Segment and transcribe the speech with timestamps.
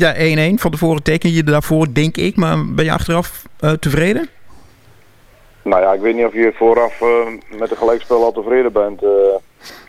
[0.00, 0.54] Ja, 1-1.
[0.54, 2.36] Van tevoren teken je daarvoor, denk ik.
[2.36, 3.44] Maar ben je achteraf
[3.80, 4.28] tevreden?
[5.62, 7.00] Nou ja, ik weet niet of je vooraf
[7.50, 9.02] met de gelijkspel al tevreden bent.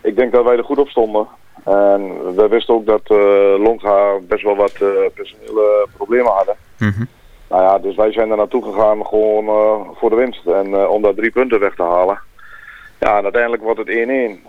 [0.02, 1.28] ik denk dat wij er goed op stonden.
[1.64, 3.02] En we wisten ook dat
[3.60, 4.74] Longha best wel wat
[5.14, 6.56] personele problemen hadden.
[6.78, 7.04] Mhm.
[7.50, 9.46] Nou ja, dus wij zijn er naartoe gegaan gewoon
[9.96, 10.46] voor de winst.
[10.46, 12.20] En om daar drie punten weg te halen.
[13.00, 13.92] Ja, en uiteindelijk wordt het 1-1.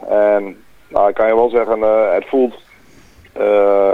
[0.08, 0.56] En
[0.88, 1.80] nou, ik kan je wel zeggen,
[2.14, 2.54] het voelt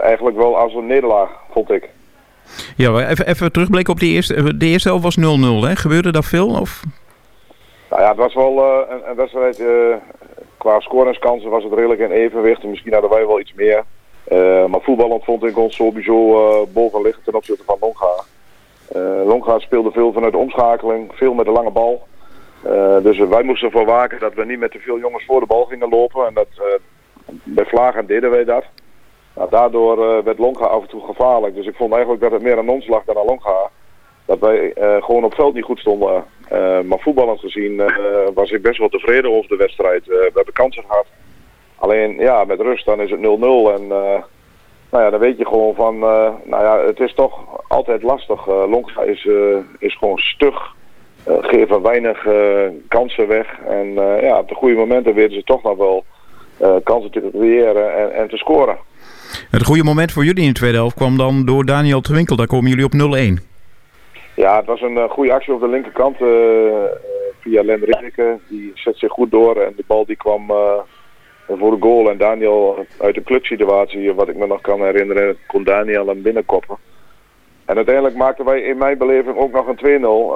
[0.03, 1.89] eigenlijk wel als een nederlaag, vond ik.
[2.77, 4.57] Ja, even, even terugblikken op die eerste.
[4.57, 5.21] De eerste helft was 0-0,
[5.69, 5.77] hè?
[5.77, 6.49] Gebeurde dat veel?
[6.49, 6.83] Of?
[7.91, 9.63] Nou ja, het was wel een, een, wedstrijd
[10.59, 12.65] qua scoringskansen was het redelijk in evenwicht.
[12.65, 13.85] Misschien hadden wij wel iets meer.
[14.33, 18.25] Uh, maar voetballend vond ik ons sowieso boven liggen ten opzichte van Longa.
[19.27, 22.07] Longa speelde veel vanuit de omschakeling, veel met de lange bal.
[23.03, 25.65] dus wij moesten ervoor waken dat we niet met te veel jongens voor de bal
[25.65, 26.27] gingen lopen.
[26.27, 26.49] En dat,
[27.43, 28.65] bij Vlagen deden wij dat.
[29.35, 31.55] Nou, daardoor werd Longa af en toe gevaarlijk.
[31.55, 33.71] Dus ik vond eigenlijk dat het meer aan ons lag dan aan Longa.
[34.25, 36.25] Dat wij gewoon op veld niet goed stonden.
[36.53, 37.87] Uh, maar voetballend gezien uh,
[38.35, 40.03] was ik best wel tevreden over de wedstrijd.
[40.07, 41.07] Uh, we hebben kansen gehad.
[41.77, 43.87] Alleen ja, met rust dan is het 0-0 en
[44.91, 48.47] nou ja, dan weet je gewoon van, nou ja, het is toch altijd lastig.
[48.47, 49.29] Longa is,
[49.79, 50.75] is gewoon stug,
[51.25, 52.27] geven weinig
[52.89, 56.05] kansen weg en ja, op de goede momenten weten ze toch nog wel
[56.85, 58.77] kansen te creëren en, en te scoren.
[59.51, 62.37] Het goede moment voor jullie in de tweede helft kwam dan door Daniel Twinkel.
[62.37, 62.93] Daar komen jullie op
[63.41, 63.53] 0-1.
[64.35, 66.29] Ja, het was een uh, goede actie op de linkerkant uh,
[67.41, 68.39] via Len Rinneke.
[68.49, 70.47] Die zet zich goed door en de bal die kwam
[71.49, 72.11] voor de goal.
[72.11, 76.77] En Daniel uit de clubsituatie, wat ik me nog kan herinneren, kon Daniel hem binnenkoppen.
[77.65, 79.81] En uiteindelijk maakten wij in mijn beleving ook nog een 2-0.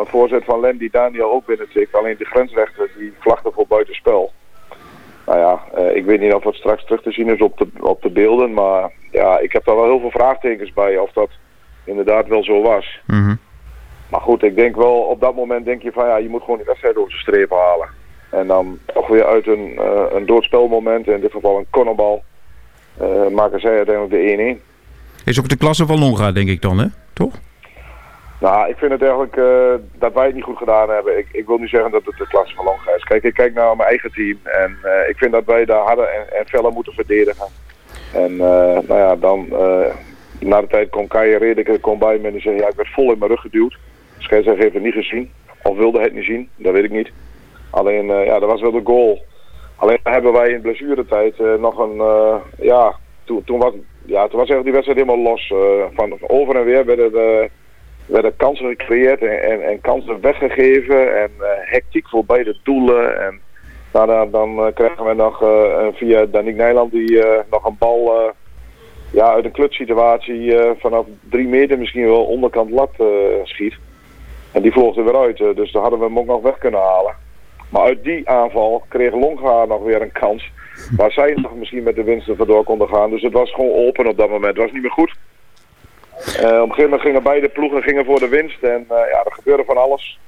[0.00, 1.94] Een voorzet van Len die Daniel ook binnentikt.
[1.94, 4.32] Alleen de grensrechter die vlagde voor buitenspel.
[5.98, 8.52] Ik weet niet of het straks terug te zien is op de, op de beelden.
[8.52, 11.30] Maar ja, ik heb daar wel heel veel vraagtekens bij of dat
[11.84, 13.00] inderdaad wel zo was.
[13.06, 13.38] Mm
[14.08, 16.56] maar goed, ik denk wel, op dat moment denk je van ja, je moet gewoon
[16.56, 17.88] die wedstrijd over zijn streep halen.
[18.30, 22.22] En dan toch weer uit een, uh, een doodspelmoment, in dit geval een cornerbal,
[23.02, 25.24] uh, maken zij uiteindelijk de 1-1.
[25.24, 26.86] Is ook de klasse van Longa, denk ik dan, hè?
[27.12, 27.34] Toch?
[28.40, 31.18] Nou, ik vind het eigenlijk uh, dat wij het niet goed gedaan hebben.
[31.18, 33.04] Ik, ik wil niet zeggen dat het de klasse van Longa is.
[33.04, 34.76] Kijk, ik kijk naar mijn eigen team en
[35.08, 37.46] ik vind dat wij daar harder en, en feller moeten verdedigen.
[38.14, 39.46] En nou ja, dan
[40.40, 43.12] na de tijd kon Kai Redeke kon bij me en zei ja, ik werd vol
[43.12, 43.78] in mijn rug geduwd
[44.18, 45.30] scheidsrechter heeft het niet gezien.
[45.62, 47.10] Of wilde het niet zien, dat weet ik niet.
[47.70, 49.24] Alleen, ja, dat was wel de goal.
[49.76, 52.02] Alleen hebben wij in blessuretijd nog een,
[52.58, 52.94] ja,
[53.24, 53.72] toen, toen, was,
[54.04, 55.52] ja, toen was eigenlijk die wedstrijd helemaal los.
[55.94, 57.50] van over en weer werden, de,
[58.08, 61.30] werden kansen gecreëerd en, en, en kansen weggegeven en
[61.64, 63.26] hectiek voor beide doelen.
[63.26, 63.40] En
[63.92, 65.38] nou, dan, dan krijgen we nog
[65.96, 68.32] via Danik Nijland die nog een bal
[69.12, 72.90] ja, uit een klutsituatie vanaf drie meter misschien wel onderkant lat
[73.42, 73.74] schiet.
[74.52, 76.58] En die vloog er weer uit, eh, dus daar hadden we hem ook nog weg
[76.58, 77.14] kunnen halen.
[77.68, 80.50] Maar uit die aanval kreeg Longa nog weer een kans.
[80.96, 83.10] Waar zij nog misschien met de winsten vandoor konden gaan.
[83.10, 84.56] Dus het was gewoon open op dat moment.
[84.56, 85.14] Het was niet meer goed.
[86.18, 88.62] Uh, op een gegeven moment gingen beide ploegen gingen voor de winst.
[88.62, 90.18] En uh, ja, er gebeurde van alles.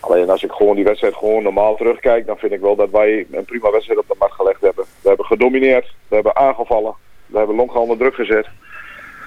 [0.00, 2.26] Alleen als ik gewoon die wedstrijd gewoon normaal terugkijk...
[2.26, 4.84] dan vind ik wel dat wij een prima wedstrijd op de mat gelegd hebben.
[5.00, 5.94] We hebben gedomineerd.
[6.08, 6.94] We hebben aangevallen.
[7.26, 8.48] We hebben Longa onder druk gezet.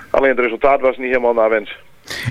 [0.10, 1.78] Alleen het resultaat was niet helemaal naar wens.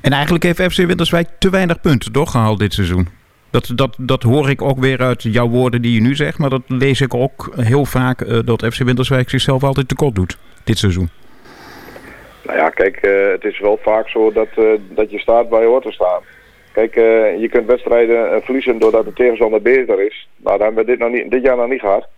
[0.03, 3.09] En eigenlijk heeft FC Winterswijk te weinig punten doorgehaald dit seizoen.
[3.51, 6.39] Dat, dat, dat hoor ik ook weer uit jouw woorden die je nu zegt.
[6.39, 10.39] Maar dat lees ik ook heel vaak uh, dat FC Winterswijk zichzelf altijd tekort doet
[10.65, 11.11] dit seizoen.
[12.45, 15.61] Nou ja, kijk, uh, het is wel vaak zo dat, uh, dat je staat waar
[15.61, 16.23] je hoort te staan.
[16.73, 16.95] Kijk,
[17.39, 20.29] je kunt wedstrijden verliezen doordat de tegenstander beter is.
[20.37, 22.09] Nou, dat hebben we dit, nog niet, dit jaar nog niet gehad.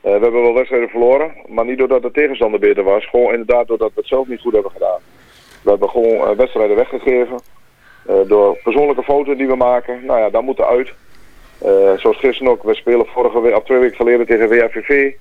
[0.00, 3.08] we hebben wel wedstrijden verloren, maar niet doordat de tegenstander beter was.
[3.08, 4.98] Gewoon inderdaad doordat we het zelf niet goed hebben gedaan.
[5.62, 7.40] We hebben gewoon wedstrijden weggegeven.
[8.26, 10.04] Door persoonlijke foto's die we maken.
[10.04, 10.92] Nou ja, dat moet eruit.
[11.64, 12.62] Uh, zoals gisteren ook.
[12.62, 15.12] We spelen vorige week, of twee weken geleden tegen WFVV.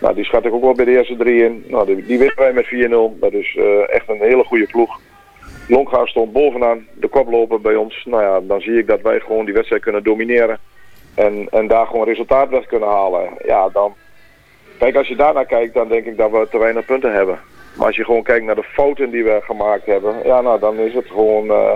[0.00, 1.64] Nou, die schat ik ook wel bij de eerste drie in.
[1.68, 2.66] Nou, die, winnen wij met
[3.16, 3.18] 4-0.
[3.20, 5.00] Dat is echt een hele goede ploeg.
[5.68, 8.04] Longhaar stond bovenaan, de koploper bij ons.
[8.04, 10.58] Nou ja, dan zie ik dat wij gewoon die wedstrijd kunnen domineren.
[11.14, 13.28] En, en daar gewoon resultaat weg kunnen halen.
[13.44, 13.94] Ja, dan...
[14.78, 17.38] Kijk, als je daarnaar kijkt, dan denk ik dat we te weinig punten hebben.
[17.76, 20.78] Maar als je gewoon kijkt naar de fouten die we gemaakt hebben, ja, nou, dan
[20.78, 21.46] is het gewoon...
[21.46, 21.74] Uh,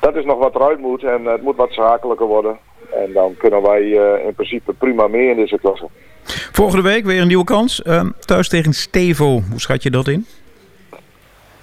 [0.00, 2.58] dat is nog wat eruit moet en het moet wat zakelijker worden.
[2.94, 5.86] En dan kunnen wij uh, in principe prima mee in deze klasse.
[6.52, 7.82] Volgende week weer een nieuwe kans.
[7.86, 9.24] Uh, thuis tegen Stevo.
[9.26, 10.26] Hoe schat je dat in?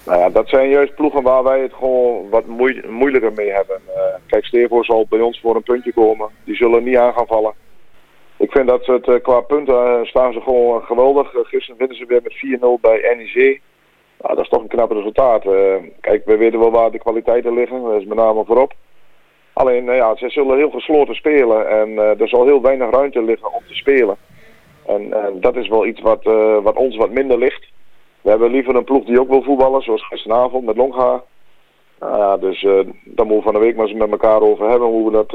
[0.04, 2.46] Nou ja, dat zijn juist ploegen waar wij het gewoon wat
[2.88, 3.80] moeilijker mee hebben.
[3.88, 6.28] Uh, kijk, Stevo zal bij ons voor een puntje komen.
[6.44, 7.54] Die zullen niet aan gaan vallen.
[8.40, 11.34] Ik vind dat het eh, qua punten eh, staan ze gewoon geweldig.
[11.34, 13.60] Eh, gisteren winnen ze weer met 4-0 bij NEC.
[14.20, 15.42] Nou, dat is toch een knap resultaat.
[16.00, 17.82] Kijk, we weten wel waar de kwaliteiten liggen.
[17.82, 18.72] Dat is met name voorop.
[19.52, 21.68] Alleen, ja, ze zullen heel gesloten spelen.
[21.68, 24.16] En er zal heel weinig ruimte liggen om te spelen.
[24.96, 26.24] En dat is wel iets wat,
[26.62, 27.68] wat ons wat minder ligt.
[28.20, 31.22] We hebben liever een ploeg die ook wil voetballen, zoals gisteravond met Longha.
[32.00, 34.88] Nou dus uh, daar moeten we van de week maar eens met elkaar over hebben
[34.88, 35.30] hoe we dat,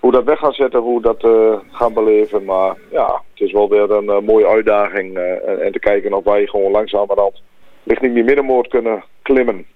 [0.00, 1.28] hoe dat weg gaan zetten, hoe dat
[1.70, 2.44] gaan beleven.
[2.44, 6.70] Maar ja, het is wel weer een mooie uitdaging en, te kijken of wij gewoon
[6.70, 7.42] langzamerhand
[7.84, 9.66] richting die middenmoot kunnen klimmen.